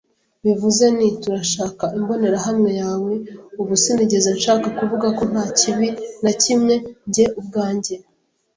bivuze 0.45 0.85
ni, 0.97 1.07
turashaka 1.21 1.83
imbonerahamwe 1.97 2.71
yawe. 2.81 3.11
Ubu, 3.61 3.73
sinigeze 3.83 4.29
nshaka 4.37 4.67
kuvuga 4.77 5.07
ko 5.17 5.23
nta 5.31 5.45
kibi 5.57 5.89
nakimwe, 6.23 6.75
njye 7.07 7.25
ubwanjye.” 7.39 7.95